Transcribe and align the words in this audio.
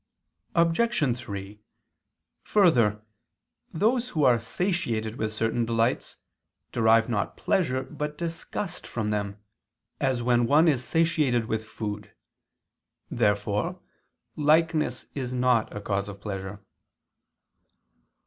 Obj. 0.55 1.15
3: 1.15 1.61
Further, 2.41 3.01
those 3.71 4.09
who 4.09 4.23
are 4.23 4.39
satiated 4.39 5.17
with 5.17 5.31
certain 5.31 5.63
delights, 5.63 6.17
derive 6.71 7.07
not 7.07 7.37
pleasure 7.37 7.83
but 7.83 8.17
disgust 8.17 8.87
from 8.87 9.11
them; 9.11 9.37
as 9.99 10.23
when 10.23 10.47
one 10.47 10.67
is 10.67 10.83
satiated 10.83 11.45
with 11.45 11.65
food. 11.67 12.13
Therefore 13.11 13.79
likeness 14.35 15.05
is 15.13 15.33
not 15.35 15.71
a 15.71 15.79
cause 15.79 16.09
of 16.09 16.19
pleasure. 16.19 16.65